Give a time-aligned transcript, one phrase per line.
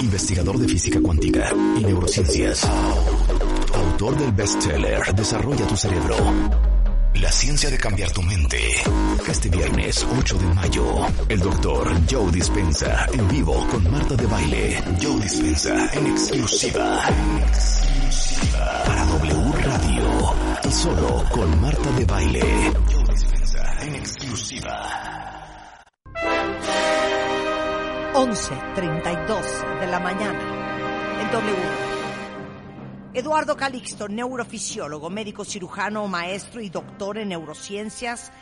[0.00, 2.64] investigador de física cuántica y neurociencias.
[3.74, 6.16] Autor del bestseller Desarrolla tu cerebro.
[7.14, 8.58] La ciencia de cambiar tu mente.
[9.26, 14.82] Este viernes 8 de mayo, el doctor Joe Dispensa en vivo con Marta de Baile.
[15.00, 17.00] Joe Dispensa en exclusiva.
[18.86, 20.34] Para W Radio.
[20.68, 22.72] Y solo con Marta de Baile.
[22.92, 25.05] Joe Dispensa en exclusiva.
[28.16, 31.56] 11.32 de la mañana en W.
[33.12, 38.32] Eduardo Calixto, neurofisiólogo, médico cirujano, maestro y doctor en neurociencias,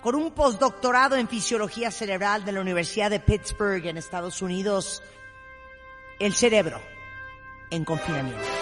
[0.00, 5.02] con un postdoctorado en fisiología cerebral de la Universidad de Pittsburgh en Estados Unidos.
[6.18, 6.80] El cerebro
[7.70, 8.59] en confinamiento.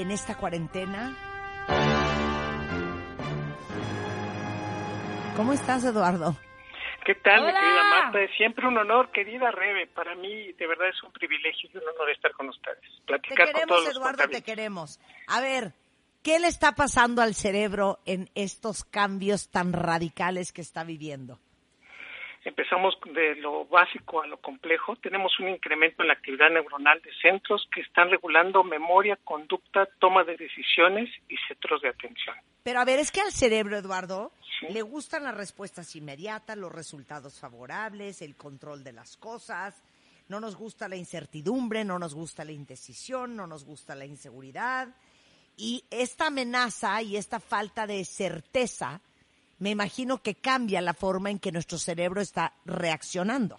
[0.00, 1.14] En esta cuarentena?
[5.36, 6.36] ¿Cómo estás, Eduardo?
[7.04, 8.20] ¿Qué tal, mi querida Marta?
[8.20, 9.86] Es siempre un honor, querida Rebe.
[9.88, 12.80] Para mí, de verdad, es un privilegio y un honor estar con ustedes.
[12.80, 15.00] Te Platicar con queremos, todos los Eduardo, te queremos.
[15.26, 15.74] A ver,
[16.22, 21.38] ¿qué le está pasando al cerebro en estos cambios tan radicales que está viviendo?
[22.44, 24.96] Empezamos de lo básico a lo complejo.
[24.96, 30.24] Tenemos un incremento en la actividad neuronal de centros que están regulando memoria, conducta, toma
[30.24, 32.34] de decisiones y centros de atención.
[32.62, 34.66] Pero a ver, es que al cerebro, Eduardo, Sí.
[34.72, 39.82] le gustan las respuestas inmediatas, los resultados favorables, el control de las cosas.
[40.28, 44.88] No nos gusta la incertidumbre, no nos gusta la indecisión, no nos gusta la inseguridad.
[45.56, 49.00] Y esta amenaza y esta falta de certeza,
[49.60, 53.58] me imagino que cambia la forma en que nuestro cerebro está reaccionando.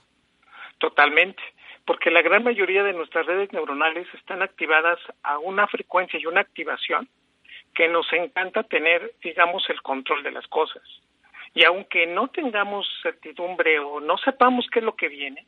[0.80, 1.42] Totalmente.
[1.86, 6.42] Porque la gran mayoría de nuestras redes neuronales están activadas a una frecuencia y una
[6.42, 7.08] activación
[7.74, 10.84] que nos encanta tener, digamos, el control de las cosas.
[11.54, 15.46] Y aunque no tengamos certidumbre o no sepamos qué es lo que viene,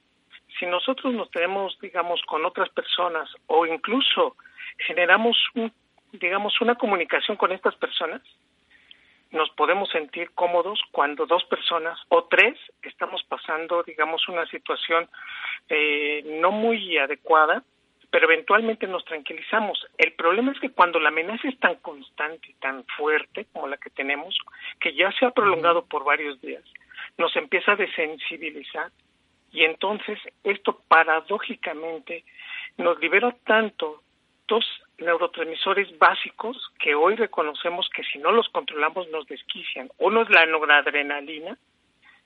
[0.59, 4.35] si nosotros nos tenemos, digamos, con otras personas o incluso
[4.77, 5.71] generamos, un,
[6.11, 8.21] digamos, una comunicación con estas personas,
[9.33, 15.09] nos podemos sentir cómodos cuando dos personas o tres estamos pasando, digamos, una situación
[15.69, 17.63] eh, no muy adecuada,
[18.11, 19.87] pero eventualmente nos tranquilizamos.
[19.97, 23.77] El problema es que cuando la amenaza es tan constante y tan fuerte como la
[23.77, 24.37] que tenemos,
[24.79, 26.63] que ya se ha prolongado por varios días,
[27.17, 28.91] nos empieza a desensibilizar
[29.51, 32.23] y entonces esto paradójicamente
[32.77, 34.03] nos libera tanto
[34.47, 34.65] dos
[35.03, 39.89] neurotransmisores básicos que hoy reconocemos que si no los controlamos nos desquician.
[39.99, 41.57] Uno es la noradrenalina,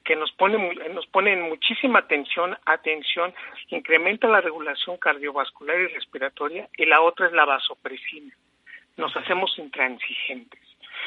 [0.03, 0.57] que nos pone
[0.93, 3.33] nos pone en muchísima atención, atención,
[3.69, 8.33] incrementa la regulación cardiovascular y respiratoria, y la otra es la vasopresina.
[8.95, 10.61] Nos hacemos intransigentes.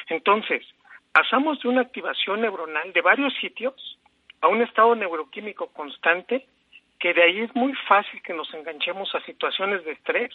[0.09, 0.67] Entonces,
[1.13, 3.99] pasamos de una activación neuronal de varios sitios
[4.43, 6.47] a un estado neuroquímico constante
[7.01, 10.31] que de ahí es muy fácil que nos enganchemos a situaciones de estrés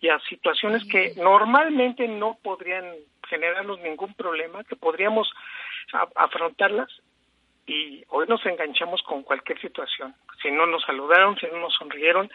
[0.00, 2.84] y a situaciones que normalmente no podrían
[3.28, 5.30] generarnos ningún problema, que podríamos
[6.16, 6.88] afrontarlas
[7.66, 10.14] y hoy nos enganchamos con cualquier situación.
[10.42, 12.28] Si no nos saludaron, si no nos sonrieron,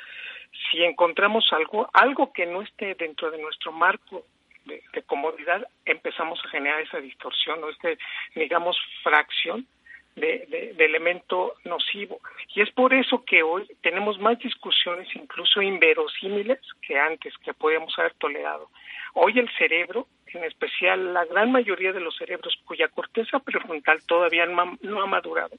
[0.72, 4.26] si encontramos algo, algo que no esté dentro de nuestro marco
[4.66, 7.98] de, de comodidad, empezamos a generar esa distorsión o este,
[8.34, 9.68] digamos, fracción
[10.16, 12.20] de, elemento nocivo.
[12.56, 17.98] Y es por eso que hoy tenemos más discusiones, incluso inverosímiles, que antes, que podíamos
[17.98, 18.70] haber tolerado.
[19.14, 24.46] Hoy el cerebro, en especial la gran mayoría de los cerebros cuya corteza prefrontal todavía
[24.46, 25.56] no ha- no ha madurado,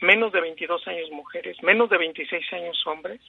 [0.00, 3.20] menos de 22 años mujeres, menos de 26 años hombres,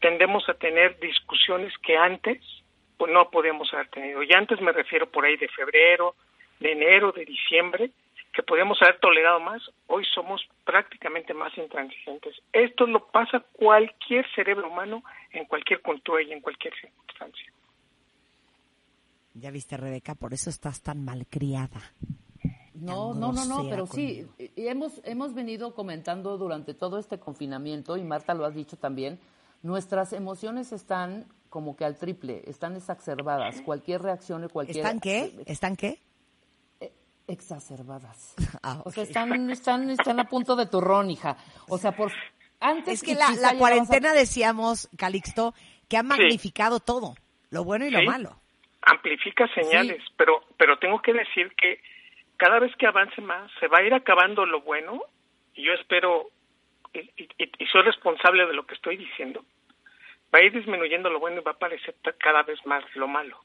[0.00, 2.40] tendemos a tener discusiones que antes
[2.98, 4.22] pues, no podíamos haber tenido.
[4.22, 6.14] Y antes me refiero por ahí de febrero,
[6.60, 7.90] de enero, de diciembre,
[8.32, 12.34] que podíamos haber tolerado más, hoy somos prácticamente más intransigentes.
[12.52, 17.52] Esto lo pasa cualquier cerebro humano en cualquier cultura y en cualquier circunstancia.
[19.34, 21.80] Ya viste, Rebeca, por eso estás tan malcriada.
[22.74, 27.96] No, no, no, no, pero sí, y hemos, hemos venido comentando durante todo este confinamiento,
[27.96, 29.20] y Marta lo has dicho también,
[29.62, 33.60] nuestras emociones están como que al triple, están exacerbadas.
[33.60, 34.78] Cualquier reacción y cualquier...
[34.78, 35.34] ¿Están qué?
[35.46, 36.00] ¿Están qué?
[37.32, 38.34] Exacerbadas.
[38.62, 41.36] Ah, O sea, están, están, están a punto de turrón, hija.
[41.68, 42.12] O sea, por...
[42.60, 45.52] Antes Es que la, a- cuarentena, decíamos, Calixto,
[45.88, 47.14] que ha magnificado todo,
[47.50, 48.06] lo bueno y lo Sí.
[48.06, 48.36] malo.
[48.82, 51.80] amplifica señales, pero pero tengo que decir que
[52.36, 55.00] cada vez que avance más se va a ir acabando lo bueno
[55.54, 56.30] y yo espero
[56.94, 59.44] y, y- y soy responsable de lo que estoy diciendo
[60.34, 63.38] va a ir disminuyendo lo bueno y va a aparecer cada vez más lo malo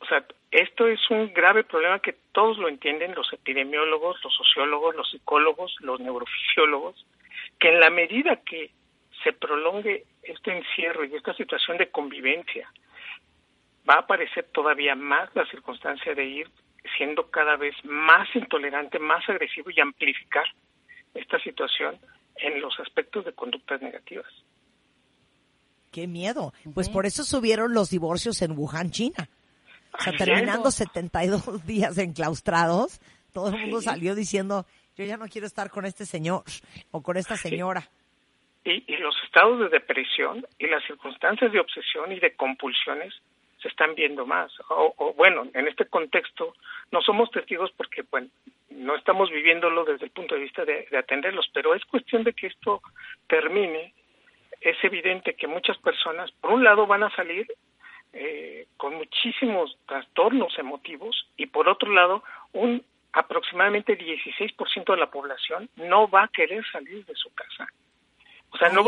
[0.00, 4.96] O sea, esto es un grave problema que todos lo entienden, los epidemiólogos, los sociólogos,
[4.96, 7.06] los psicólogos, los neurofisiólogos,
[7.58, 8.70] que en la medida que
[9.22, 12.70] se prolongue este encierro y esta situación de convivencia,
[13.88, 16.50] va a aparecer todavía más la circunstancia de ir
[16.96, 20.46] siendo cada vez más intolerante, más agresivo y amplificar
[21.14, 21.98] esta situación
[22.36, 24.32] en los aspectos de conductas negativas.
[25.92, 26.54] Qué miedo.
[26.72, 29.28] Pues por eso subieron los divorcios en Wuhan, China.
[29.92, 33.00] O sea, terminando 72 días enclaustrados,
[33.32, 34.66] todo el mundo salió diciendo,
[34.96, 36.44] yo ya no quiero estar con este señor
[36.90, 37.88] o con esta señora.
[38.64, 43.14] Y, y, los estados de depresión y las circunstancias de obsesión y de compulsiones
[43.60, 44.52] se están viendo más.
[44.68, 46.54] O, bueno, en este contexto
[46.90, 48.28] no somos testigos porque, bueno,
[48.70, 52.48] no estamos viviéndolo desde el punto de vista de, atenderlos, pero es cuestión de que
[52.48, 52.80] esto
[53.28, 53.94] termine.
[54.60, 57.46] Es evidente que muchas personas, por un lado, van a salir
[58.12, 62.22] eh, con muchísimos trastornos emotivos y por otro lado,
[62.52, 67.66] un aproximadamente 16% de la población no va a querer salir de su casa.
[68.52, 68.84] O sea, no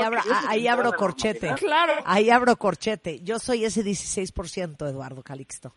[0.49, 1.55] ahí, abro corchete.
[1.55, 1.95] Claro.
[2.05, 3.21] Ahí abro corchete.
[3.21, 5.73] Yo soy ese 16%, Eduardo Calixto.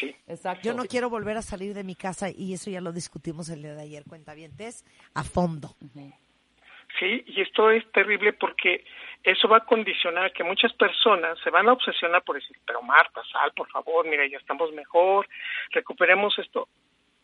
[0.00, 0.14] Sí.
[0.26, 0.62] Exacto.
[0.62, 3.62] Yo no quiero volver a salir de mi casa y eso ya lo discutimos el
[3.62, 5.76] día de ayer, cuentavientes, a fondo.
[6.98, 8.84] Sí, y esto es terrible porque
[9.22, 13.22] eso va a condicionar que muchas personas se van a obsesionar por decir, pero Marta,
[13.30, 15.28] sal, por favor, mira, ya estamos mejor,
[15.70, 16.68] recuperemos esto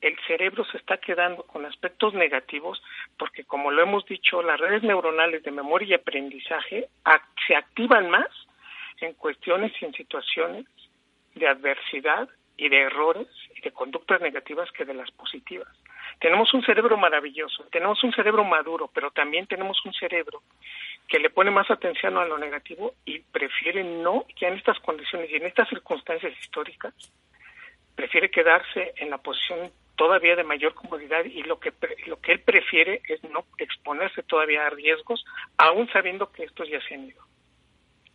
[0.04, 2.82] el cerebro se está quedando con aspectos negativos
[3.18, 6.88] porque, como lo hemos dicho, las redes neuronales de memoria y aprendizaje
[7.46, 8.28] se activan más
[9.00, 10.66] en cuestiones y en situaciones
[11.34, 12.28] de adversidad
[12.58, 15.68] y de errores y de conductas negativas que de las positivas.
[16.20, 20.42] Tenemos un cerebro maravilloso, tenemos un cerebro maduro, pero también tenemos un cerebro
[21.08, 25.30] que le pone más atención a lo negativo y prefiere no, ya en estas condiciones
[25.30, 26.94] y en estas circunstancias históricas,
[27.94, 31.72] prefiere quedarse en la posición todavía de mayor comodidad y lo que
[32.06, 35.24] lo que él prefiere es no exponerse todavía a riesgos,
[35.56, 37.22] aún sabiendo que estos ya se han ido.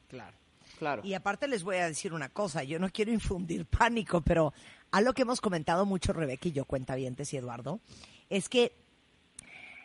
[0.10, 0.36] Claro,
[0.78, 1.02] claro.
[1.06, 4.54] Y aparte les voy a decir una cosa, yo no quiero infundir pánico, pero
[4.91, 7.80] algo que hemos comentado mucho Rebeca y yo, cuenta cuentavientes y Eduardo,
[8.30, 8.71] es que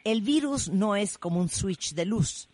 [0.05, 2.49] el virus no es como un switch de luz.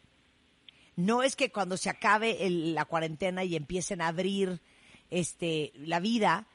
[0.97, 4.61] No es que cuando se acabe la cuarentena y empiecen a abrir
[5.11, 6.47] este la vida,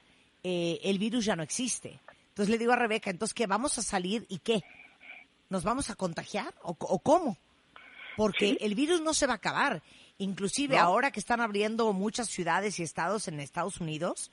[0.43, 1.99] eh, el virus ya no existe
[2.35, 3.47] entonces le digo a Rebeca, entonces, ¿qué?
[3.47, 4.61] ¿Vamos a salir y qué?
[5.49, 7.37] ¿Nos vamos a contagiar o, cómo?
[8.17, 9.81] Porque el virus no se va a acabar.
[10.17, 14.31] Inclusive ahora que están abriendo muchas ciudades y estados en Estados Unidos,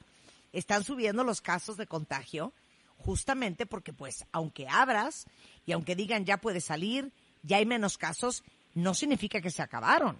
[0.52, 2.52] están subiendo los casos de contagio
[2.98, 5.26] justamente porque pues aunque abras
[5.66, 7.10] y aunque digan ya puede salir,
[7.42, 8.44] ya hay menos casos,
[8.74, 10.16] no significa que se acabaron.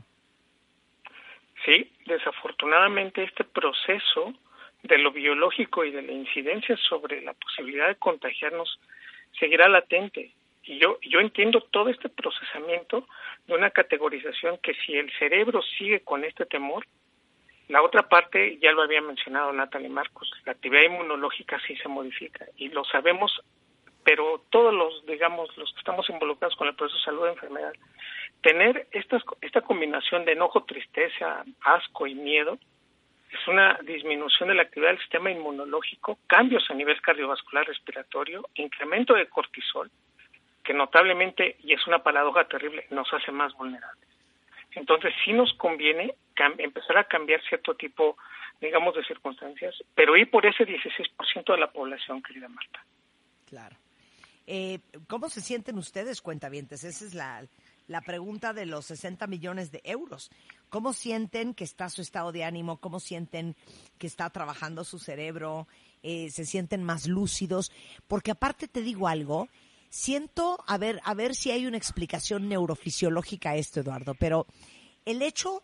[1.64, 4.34] Sí, desafortunadamente este proceso
[4.82, 8.81] de lo biológico y de la incidencia sobre la posibilidad de contagiarnos
[9.38, 10.32] seguirá latente.
[10.64, 13.06] Y yo, yo entiendo todo este procesamiento
[13.46, 16.87] de una categorización que si el cerebro sigue con este temor,
[17.72, 22.44] la otra parte, ya lo había mencionado Natalie Marcos, la actividad inmunológica sí se modifica
[22.58, 23.32] y lo sabemos,
[24.04, 27.72] pero todos los, digamos, los que estamos involucrados con el proceso de salud de enfermedad,
[28.42, 32.58] tener estas, esta combinación de enojo, tristeza, asco y miedo,
[33.30, 39.14] es una disminución de la actividad del sistema inmunológico, cambios a nivel cardiovascular respiratorio, incremento
[39.14, 39.91] de cortisol,
[40.62, 44.11] que notablemente, y es una paradoja terrible, nos hace más vulnerables.
[44.74, 46.14] Entonces, sí nos conviene
[46.58, 48.17] empezar a cambiar cierto tipo,
[48.60, 52.84] digamos, de circunstancias, pero ir por ese 16% de la población, querida Marta.
[53.46, 53.76] Claro.
[54.46, 56.82] Eh, ¿Cómo se sienten ustedes, cuentavientes?
[56.82, 57.46] Esa es la,
[57.86, 60.31] la pregunta de los 60 millones de euros.
[60.69, 62.79] ¿Cómo sienten que está su estado de ánimo?
[62.79, 63.55] ¿Cómo sienten
[63.98, 65.69] que está trabajando su cerebro?
[66.02, 67.70] Eh, ¿Se sienten más lúcidos?
[68.08, 69.48] Porque aparte te digo algo,
[69.93, 74.46] siento, a ver, a ver si hay una explicación neurofisiológica a esto, Eduardo, pero
[75.05, 75.63] el hecho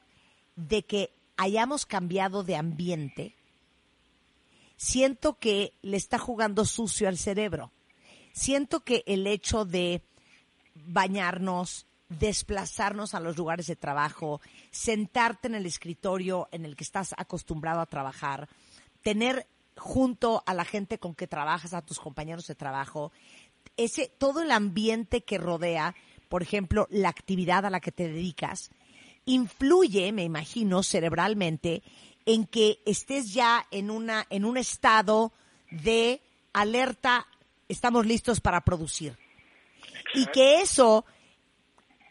[0.55, 3.35] de que hayamos cambiado de ambiente,
[4.77, 7.73] siento que le está jugando sucio al cerebro.
[8.33, 10.03] Siento que el hecho de
[10.75, 17.15] bañarnos, desplazarnos a los lugares de trabajo, sentarte en el escritorio en el que estás
[17.17, 18.47] acostumbrado a trabajar,
[19.03, 19.47] tener
[19.79, 23.13] junto a la gente con que trabajas, a tus compañeros de trabajo,
[23.77, 25.95] ese todo el ambiente que rodea,
[26.29, 28.71] por ejemplo, la actividad a la que te dedicas,
[29.25, 31.83] influye, me imagino, cerebralmente
[32.27, 35.33] en que estés ya en una en un estado
[35.71, 36.21] de
[36.53, 37.27] alerta,
[37.69, 39.17] estamos listos para producir.
[40.15, 41.05] Y que eso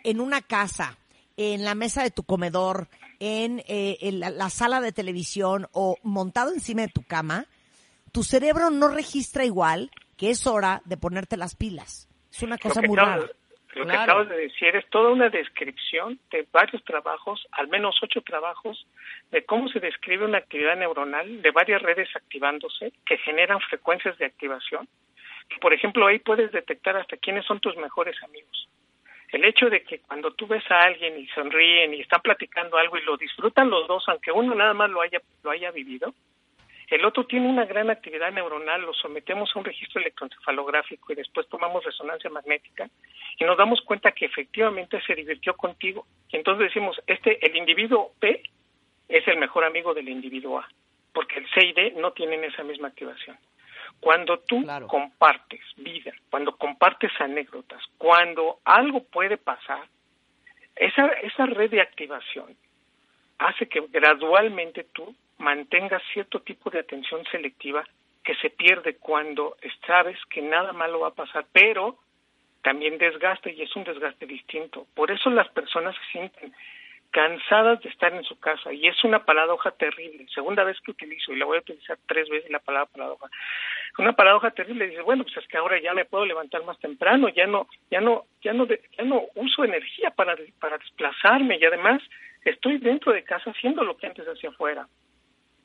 [0.03, 0.97] en una casa,
[1.35, 2.87] en la mesa de tu comedor,
[3.19, 7.47] en, eh, la, sala de televisión o montado encima de tu cama,
[8.11, 12.09] tu cerebro no registra igual que es hora de ponerte las pilas.
[12.31, 13.27] Es una cosa muy rara.
[13.75, 18.21] Lo que acabas de decir es toda una descripción de varios trabajos, al menos ocho
[18.21, 18.87] trabajos,
[19.29, 24.25] de cómo se describe una actividad neuronal de varias redes activándose que generan frecuencias de
[24.25, 24.87] activación.
[25.61, 28.67] Por ejemplo, ahí puedes detectar hasta quiénes son tus mejores amigos.
[29.31, 32.97] El hecho de que cuando tú ves a alguien y sonríen y están platicando algo
[32.97, 36.13] y lo disfrutan los dos, aunque uno nada más lo haya, lo haya vivido,
[36.89, 41.47] el otro tiene una gran actividad neuronal, lo sometemos a un registro electroencefalográfico y después
[41.49, 42.89] tomamos resonancia magnética
[43.37, 46.05] y nos damos cuenta que efectivamente se divirtió contigo.
[46.29, 48.41] Y entonces decimos, este, el individuo P
[49.09, 50.67] es el mejor amigo del individuo A,
[51.13, 53.37] porque el C y D no tienen esa misma activación.
[53.99, 59.87] Cuando tú compartes vida, cuando compartes anécdotas, cuando algo puede pasar,
[60.75, 62.55] esa, esa red de activación
[63.39, 67.83] hace que gradualmente tú mantengas cierto tipo de atención selectiva
[68.23, 71.97] que se pierde cuando sabes que nada malo va a pasar, pero
[72.61, 74.85] también desgaste y es un desgaste distinto.
[74.93, 76.53] Por eso las personas se sienten
[77.11, 80.27] cansadas de estar en su casa y es una paradoja terrible.
[80.33, 83.27] Segunda vez que utilizo y la voy a utilizar tres veces la palabra paradoja.
[83.97, 87.29] Una paradoja terrible dice, bueno, pues es que ahora ya me puedo levantar más temprano,
[87.29, 92.01] ya no ya no ya no ya no uso energía para para desplazarme y además
[92.43, 94.87] estoy dentro de casa haciendo lo que antes hacía afuera.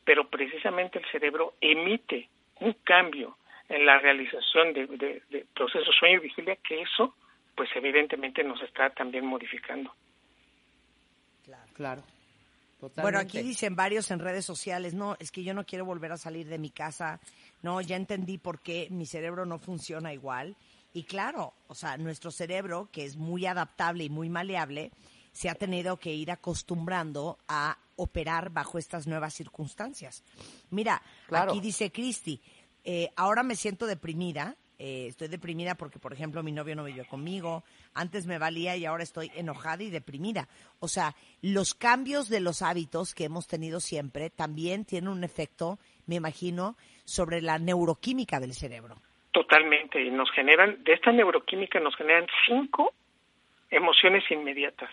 [0.05, 2.29] Pero precisamente el cerebro emite
[2.61, 3.37] un cambio
[3.69, 7.15] en la realización de, de procesos sueño y vigilia que eso
[7.55, 9.95] pues evidentemente nos está también modificando.
[11.75, 12.03] Claro.
[12.97, 16.17] Bueno, aquí dicen varios en redes sociales, no, es que yo no quiero volver a
[16.17, 17.21] salir de mi casa,
[17.63, 20.57] no, ya entendí por qué mi cerebro no funciona igual.
[20.93, 24.91] Y claro, o sea, nuestro cerebro, que es muy adaptable y muy maleable,
[25.33, 30.25] se ha tenido que ir acostumbrando a operar bajo estas nuevas circunstancias.
[30.71, 32.41] Mira, aquí dice Cristi,
[32.85, 37.07] eh, ahora me siento deprimida, eh, estoy deprimida porque, por ejemplo, mi novio no vivió
[37.07, 37.63] conmigo,
[37.95, 40.49] antes me valía y ahora estoy enojada y deprimida.
[40.81, 45.79] O sea, los cambios de los hábitos que hemos tenido siempre también tienen un efecto,
[46.07, 48.97] me imagino, sobre la neuroquímica del cerebro.
[49.31, 52.93] Totalmente, y nos generan, de esta neuroquímica nos generan cinco
[53.71, 54.91] emociones inmediatas.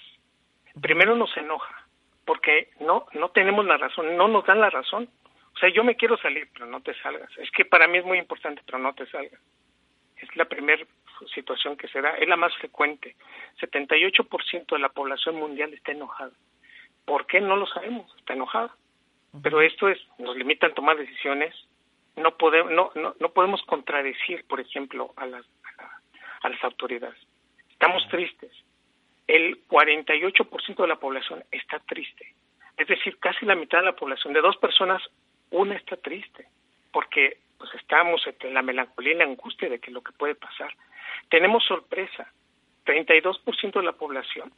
[0.82, 1.88] Primero nos enoja,
[2.26, 5.10] porque no, no tenemos la razón, no nos dan la razón.
[5.56, 7.30] O sea, yo me quiero salir, pero no te salgas.
[7.38, 9.40] Es que para mí es muy importante, pero no te salgas
[10.22, 10.86] es la primera
[11.34, 13.16] situación que se da, es la más frecuente.
[13.60, 16.32] 78% de la población mundial está enojada.
[17.06, 17.42] ¿Por qué?
[17.42, 18.76] No lo sabemos, está enojada.
[19.44, 21.54] Pero esto es, nos limitan a tomar decisiones,
[22.16, 25.46] no podemos, no, no, no podemos contradecir, por ejemplo, a las,
[26.42, 27.20] a, las autoridades.
[27.70, 28.52] Estamos tristes.
[29.30, 32.34] El 48% de la población está triste.
[32.76, 35.04] Es decir, casi la mitad de la población, de dos personas,
[35.52, 36.48] una está triste,
[36.92, 40.74] porque pues estamos entre la melancolía y la angustia de que lo que puede pasar.
[41.30, 42.34] Tenemos sorpresa.
[42.88, 44.52] 32% de la población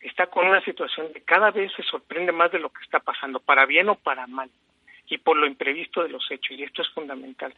[0.00, 3.40] está con una situación de cada vez se sorprende más de lo que está pasando,
[3.40, 4.48] para bien o para mal,
[5.06, 7.52] y por lo imprevisto de los hechos, y esto es fundamental.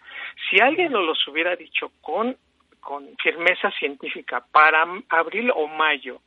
[0.48, 2.36] Si alguien nos los hubiera dicho con
[3.22, 6.20] firmeza científica para abril o mayo,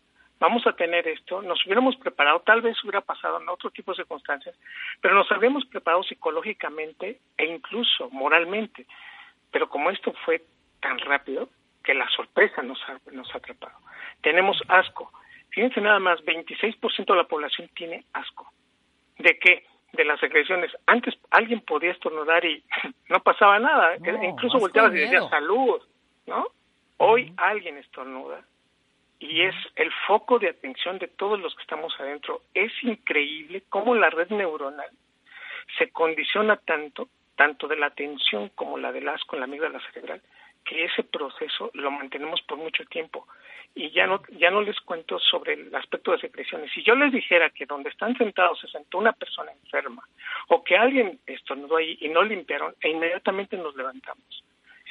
[0.43, 3.95] vamos a tener esto, nos hubiéramos preparado, tal vez hubiera pasado en otro tipo de
[3.95, 4.53] circunstancias,
[4.99, 8.85] pero nos habríamos preparado psicológicamente e incluso moralmente.
[9.51, 10.43] Pero como esto fue
[10.81, 11.47] tan rápido,
[11.81, 13.77] que la sorpresa nos ha, nos ha atrapado.
[14.21, 15.13] Tenemos asco.
[15.49, 18.51] Fíjense nada más, 26% de la población tiene asco.
[19.19, 19.65] ¿De qué?
[19.93, 20.71] De las agresiones.
[20.87, 22.61] Antes alguien podía estornudar y
[23.07, 23.95] no pasaba nada.
[23.95, 25.81] Incluso volteaba y decía salud,
[26.27, 26.47] ¿no?
[26.97, 28.43] Hoy alguien estornuda
[29.23, 32.41] y es el foco de atención de todos los que estamos adentro.
[32.53, 34.89] Es increíble cómo la red neuronal
[35.77, 40.21] se condiciona tanto, tanto de la atención como la del asco en la amígdala cerebral,
[40.65, 43.25] que ese proceso lo mantenemos por mucho tiempo.
[43.73, 46.69] Y ya no, ya no les cuento sobre el aspecto de secreciones.
[46.73, 50.03] Si yo les dijera que donde están sentados se sentó una persona enferma
[50.49, 54.43] o que alguien estornudó ahí y no limpiaron, e inmediatamente nos levantamos.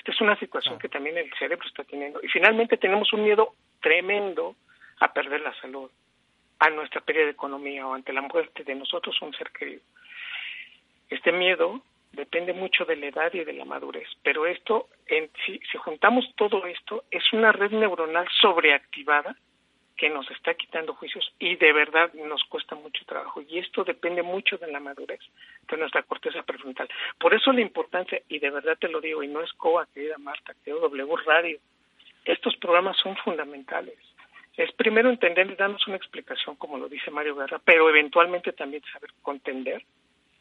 [0.02, 2.18] Esta es una situación que también el cerebro está teniendo.
[2.24, 4.56] Y finalmente tenemos un miedo tremendo
[4.98, 5.88] a perder la salud,
[6.58, 9.80] a nuestra pérdida de economía o ante la muerte de nosotros un ser querido.
[11.08, 15.60] Este miedo depende mucho de la edad y de la madurez, pero esto, en, si,
[15.70, 19.36] si juntamos todo esto, es una red neuronal sobreactivada
[19.96, 23.40] que nos está quitando juicios y de verdad nos cuesta mucho trabajo.
[23.42, 25.20] Y esto depende mucho de la madurez
[25.68, 26.88] de nuestra corteza prefrontal.
[27.18, 30.18] Por eso la importancia, y de verdad te lo digo, y no es COA, querida
[30.18, 31.58] Marta, que W Radio,
[32.24, 33.98] estos programas son fundamentales.
[34.56, 38.82] Es primero entender y darnos una explicación, como lo dice Mario Guerra, pero eventualmente también
[38.92, 39.82] saber contender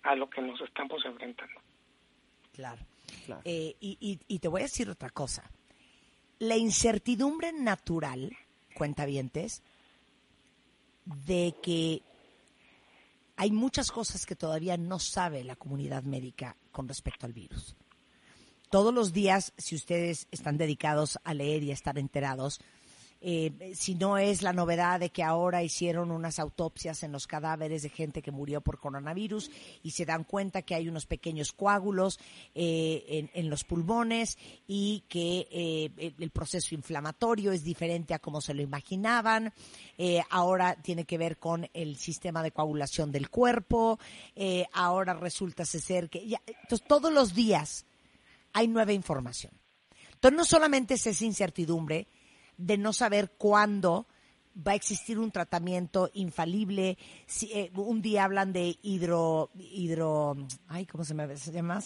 [0.03, 1.61] a lo que nos estamos enfrentando.
[2.53, 2.81] Claro.
[3.45, 5.49] Eh, y, y, te voy a decir otra cosa.
[6.39, 8.31] La incertidumbre natural,
[8.71, 9.61] cuentavientes,
[11.25, 12.01] de que
[13.35, 17.75] hay muchas cosas que todavía no sabe la comunidad médica con respecto al virus.
[18.69, 22.61] Todos los días, si ustedes están dedicados a leer y a estar enterados,
[23.23, 27.83] eh, si no es la novedad de que ahora hicieron unas autopsias en los cadáveres
[27.83, 29.51] de gente que murió por coronavirus
[29.83, 32.19] y se dan cuenta que hay unos pequeños coágulos
[32.55, 38.53] eh, en, los pulmones y que eh, el proceso inflamatorio es diferente a como se
[38.53, 39.53] lo imaginaban.
[40.29, 43.99] ahora tiene que ver con el sistema de coagulación del cuerpo.
[44.73, 47.85] ahora resulta ser que ya, entonces todos los días
[48.53, 49.53] hay nueva información.
[50.13, 52.07] Entonces no solamente es esa incertidumbre,
[52.61, 54.07] de no saber cuándo
[54.55, 56.97] va a existir un tratamiento infalible.
[57.25, 60.35] Si, eh, un día hablan de hidro, hidro,
[60.67, 61.79] ay, ¿cómo se, me, se llama?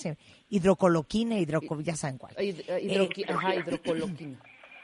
[0.50, 2.34] Hidrocoloquina, hidro, ya saben cuál.
[2.38, 4.40] Eh, eh, ajá, hidrocoloquina.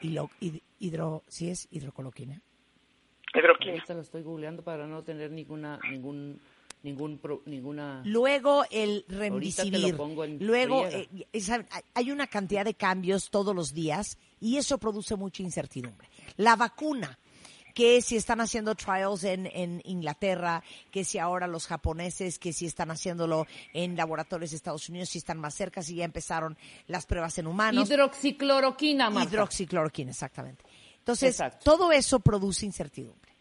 [0.78, 2.40] hidro, ¿sí es hidrocoloquina?
[3.34, 3.72] Hidroquina.
[3.72, 6.40] Ahorita lo estoy googleando para no tener ninguna, ningún
[6.82, 9.96] ningún ninguna luego el remdesivir
[10.40, 10.84] luego
[11.94, 16.08] hay una cantidad de cambios todos los días y eso produce mucha incertidumbre.
[16.36, 17.16] La vacuna,
[17.74, 22.66] que si están haciendo trials en, en, Inglaterra, que si ahora los japoneses, que si
[22.66, 26.58] están haciéndolo en laboratorios de Estados Unidos, si están más cerca, si ya empezaron
[26.88, 27.88] las pruebas en humanos.
[27.88, 29.30] Hidroxicloroquina, Marta.
[29.30, 30.64] Hidroxicloroquina, exactamente.
[30.98, 33.32] Entonces, todo eso produce incertidumbre.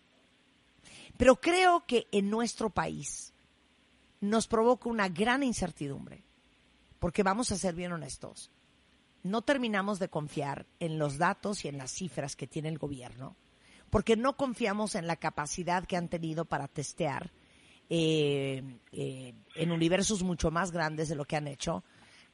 [1.18, 3.31] Pero creo que en nuestro país
[4.22, 6.24] nos provoca una gran incertidumbre,
[7.00, 8.52] porque vamos a ser bien honestos
[9.24, 13.36] no terminamos de confiar en los datos y en las cifras que tiene el gobierno,
[13.90, 17.32] porque no confiamos en la capacidad que han tenido para testear
[17.90, 21.84] eh, eh, en universos mucho más grandes de lo que han hecho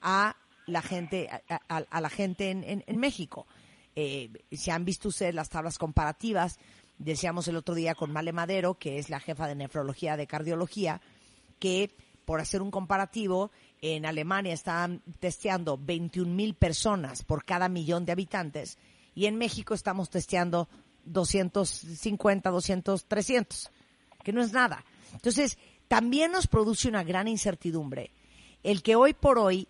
[0.01, 3.47] a la gente, a, la gente en, México.
[3.95, 6.59] Eh, si han visto ustedes las tablas comparativas,
[6.97, 11.01] decíamos el otro día con Male Madero, que es la jefa de nefrología de cardiología,
[11.59, 18.05] que por hacer un comparativo, en Alemania están testeando 21 mil personas por cada millón
[18.05, 18.77] de habitantes
[19.15, 20.67] y en México estamos testeando
[21.05, 23.71] 250, 200, 300,
[24.23, 24.83] que no es nada.
[25.13, 28.11] Entonces, también nos produce una gran incertidumbre
[28.63, 29.67] el que hoy por hoy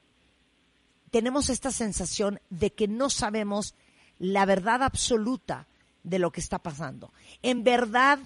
[1.11, 3.75] tenemos esta sensación de que no sabemos
[4.17, 5.67] la verdad absoluta
[6.03, 7.13] de lo que está pasando.
[7.43, 8.19] En verdad,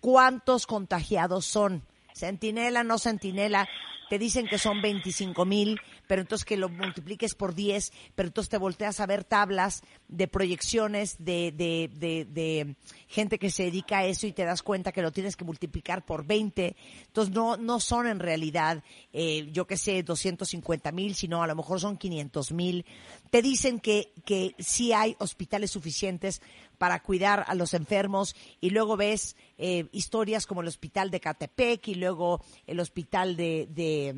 [0.00, 1.82] ¿cuántos contagiados son?
[2.14, 3.68] Centinela, no centinela,
[4.12, 8.50] te dicen que son 25 mil, pero entonces que lo multipliques por 10, pero entonces
[8.50, 11.88] te volteas a ver tablas de proyecciones de, de,
[12.26, 12.76] de,
[13.08, 16.04] gente que se dedica a eso y te das cuenta que lo tienes que multiplicar
[16.04, 16.76] por 20.
[17.06, 21.56] Entonces no, no son en realidad, eh, yo qué sé, 250 mil, sino a lo
[21.56, 22.84] mejor son 500 mil.
[23.30, 26.42] Te dicen que, que sí hay hospitales suficientes
[26.82, 31.86] para cuidar a los enfermos y luego ves eh, historias como el hospital de Catepec
[31.86, 34.08] y luego el hospital de, de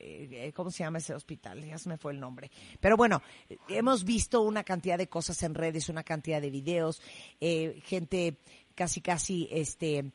[0.00, 1.62] eh, ¿cómo se llama ese hospital?
[1.62, 2.50] Ya se me fue el nombre.
[2.80, 3.20] Pero bueno,
[3.68, 7.02] hemos visto una cantidad de cosas en redes, una cantidad de videos,
[7.38, 8.38] eh, gente
[8.74, 10.12] casi casi este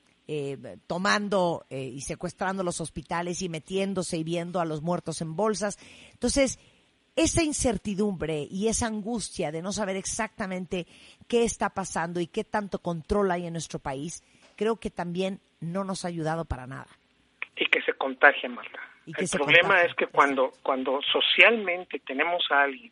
[0.88, 5.78] tomando y secuestrando los hospitales y metiéndose y viendo a los muertos en bolsas.
[6.14, 6.58] Entonces,
[7.24, 10.86] esa incertidumbre y esa angustia de no saber exactamente
[11.28, 14.24] qué está pasando y qué tanto control hay en nuestro país,
[14.56, 16.88] creo que también no nos ha ayudado para nada.
[17.56, 18.80] Y que se contagia, Marta.
[19.06, 22.92] El problema es que cuando, cuando socialmente tenemos a alguien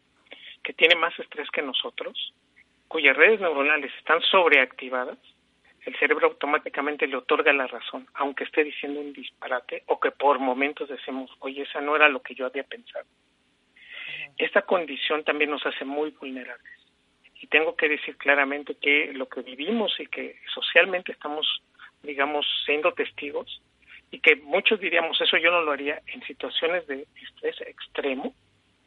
[0.63, 2.33] que tiene más estrés que nosotros,
[2.87, 5.17] cuyas redes neuronales están sobreactivadas,
[5.85, 10.39] el cerebro automáticamente le otorga la razón, aunque esté diciendo un disparate o que por
[10.39, 13.05] momentos decimos, oye, esa no era lo que yo había pensado.
[14.39, 16.73] Esta condición también nos hace muy vulnerables.
[17.41, 21.45] Y tengo que decir claramente que lo que vivimos y que socialmente estamos,
[22.03, 23.61] digamos, siendo testigos,
[24.11, 28.33] y que muchos diríamos, eso yo no lo haría en situaciones de estrés extremo,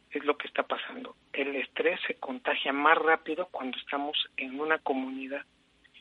[0.09, 1.15] es lo que está pasando.
[1.31, 5.45] El estrés se contagia más rápido cuando estamos en una comunidad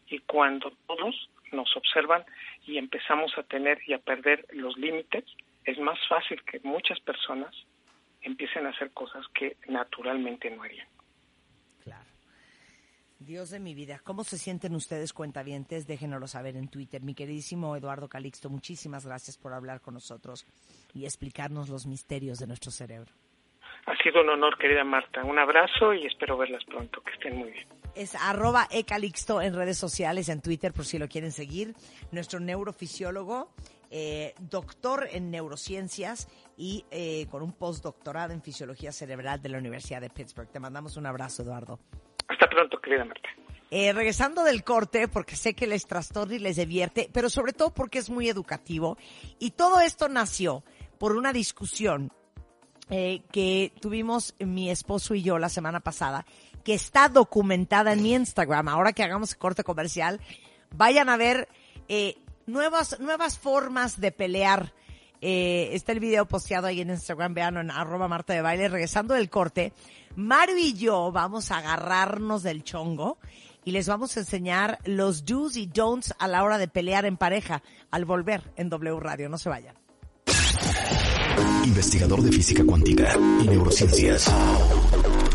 [0.08, 2.24] y cuando todos nos observan
[2.66, 5.24] y empezamos a tener y a perder los límites,
[5.64, 7.54] es más fácil que muchas personas
[8.22, 10.86] empiecen a hacer cosas que naturalmente no harían.
[11.82, 12.06] Claro.
[13.18, 15.86] Dios de mi vida, ¿cómo se sienten ustedes cuentavientes?
[15.86, 17.02] Déjenoslo saber en Twitter.
[17.02, 20.46] Mi queridísimo Eduardo Calixto, muchísimas gracias por hablar con nosotros
[20.92, 23.12] y explicarnos los misterios de nuestro cerebro.
[23.86, 25.24] Ha sido un honor, querida Marta.
[25.24, 27.00] Un abrazo y espero verlas pronto.
[27.02, 27.66] Que estén muy bien.
[27.96, 31.74] Es arroba ecalixto en redes sociales, en Twitter, por si lo quieren seguir.
[32.12, 33.50] Nuestro neurofisiólogo
[33.94, 36.26] eh, doctor en neurociencias
[36.56, 40.48] y eh, con un postdoctorado en fisiología cerebral de la Universidad de Pittsburgh.
[40.50, 41.78] Te mandamos un abrazo, Eduardo.
[42.26, 43.28] Hasta pronto, querida Marta.
[43.70, 47.72] Eh, regresando del corte, porque sé que les trastorna y les divierte, pero sobre todo
[47.72, 48.96] porque es muy educativo.
[49.38, 50.64] Y todo esto nació
[50.98, 52.12] por una discusión
[52.88, 56.24] eh, que tuvimos mi esposo y yo la semana pasada,
[56.64, 58.68] que está documentada en mi Instagram.
[58.68, 60.20] Ahora que hagamos el corte comercial,
[60.74, 61.48] vayan a ver
[61.88, 64.72] eh, nuevas, nuevas formas de pelear.
[65.20, 68.68] Eh, está el video posteado ahí en Instagram, vean en arroba Marta de Baile.
[68.68, 69.72] Regresando del corte,
[70.16, 73.18] Mario y yo vamos a agarrarnos del chongo
[73.64, 77.16] y les vamos a enseñar los do's y don'ts a la hora de pelear en
[77.16, 79.28] pareja al volver en W Radio.
[79.28, 79.76] No se vayan.
[81.64, 84.28] Investigador de física cuántica y neurociencias.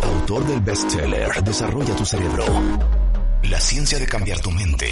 [0.04, 2.46] Autor del bestseller Desarrolla tu cerebro.
[3.50, 4.86] La ciencia de cambiar tu mente.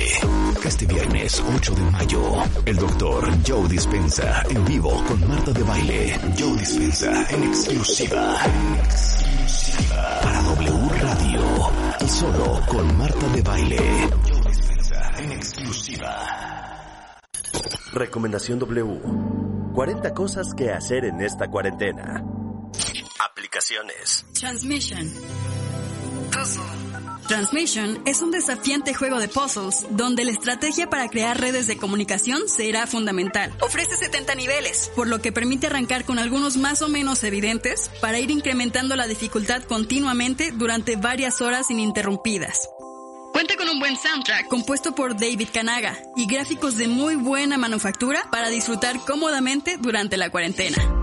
[0.63, 6.19] Este viernes 8 de mayo, el doctor Joe Dispensa en vivo con Marta de Baile.
[6.39, 8.37] Joe Dispensa en exclusiva.
[8.79, 10.19] Exclusiva.
[10.23, 11.41] Para W Radio.
[11.99, 14.09] Y solo con Marta de Baile.
[14.29, 17.21] Joe Dispensa en exclusiva.
[17.91, 19.01] Recomendación W.
[19.73, 22.23] 40 cosas que hacer en esta cuarentena.
[23.19, 24.25] Aplicaciones.
[24.33, 25.11] Transmission.
[27.27, 32.47] Transmission es un desafiante juego de puzzles donde la estrategia para crear redes de comunicación
[32.47, 33.51] será fundamental.
[33.61, 38.19] Ofrece 70 niveles, por lo que permite arrancar con algunos más o menos evidentes para
[38.19, 42.69] ir incrementando la dificultad continuamente durante varias horas ininterrumpidas.
[43.33, 48.27] Cuenta con un buen soundtrack compuesto por David Kanaga y gráficos de muy buena manufactura
[48.31, 50.94] para disfrutar cómodamente durante la cuarentena.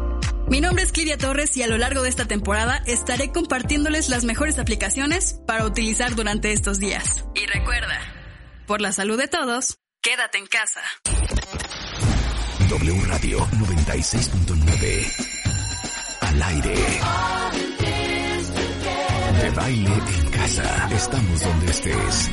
[0.53, 4.25] Mi nombre es Kiria Torres y a lo largo de esta temporada estaré compartiéndoles las
[4.25, 7.25] mejores aplicaciones para utilizar durante estos días.
[7.35, 7.99] Y recuerda,
[8.67, 10.83] por la salud de todos, quédate en casa.
[12.69, 16.21] W Radio 96.9.
[16.21, 16.75] Al aire.
[19.41, 20.91] De baile en casa.
[20.93, 22.31] Estamos donde estés.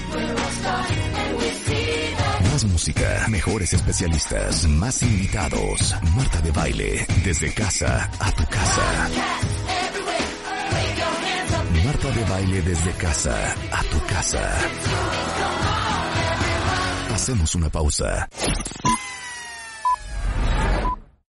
[2.66, 5.96] Música, mejores especialistas, más invitados.
[6.16, 9.10] Marta de baile, desde casa a tu casa.
[11.86, 14.58] Marta de baile desde casa a tu casa.
[17.14, 18.28] Hacemos una pausa.